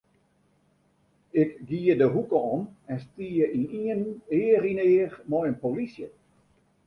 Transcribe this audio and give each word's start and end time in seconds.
Ik 1.29 1.59
gie 1.67 1.95
de 1.95 2.07
hoeke 2.15 2.35
om 2.53 2.63
en 2.89 2.99
stie 3.05 3.45
ynienen 3.59 4.07
each 4.39 4.65
yn 4.71 4.83
each 4.91 5.15
mei 5.29 5.45
in 5.49 5.59
polysje. 5.63 6.07